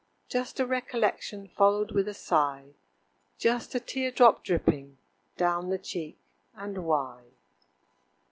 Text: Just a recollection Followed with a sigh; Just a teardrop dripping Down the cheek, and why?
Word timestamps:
Just 0.29 0.59
a 0.59 0.65
recollection 0.65 1.47
Followed 1.47 1.91
with 1.91 2.07
a 2.07 2.15
sigh; 2.15 2.73
Just 3.37 3.75
a 3.75 3.79
teardrop 3.79 4.43
dripping 4.43 4.97
Down 5.37 5.69
the 5.69 5.77
cheek, 5.77 6.17
and 6.55 6.85
why? 6.87 7.21